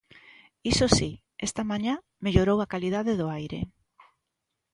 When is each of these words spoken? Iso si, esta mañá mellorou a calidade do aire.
Iso 0.71 0.85
si, 0.97 1.09
esta 1.47 1.63
mañá 1.71 1.93
mellorou 2.23 2.57
a 2.61 2.71
calidade 2.73 3.13
do 3.19 3.27
aire. 3.37 3.59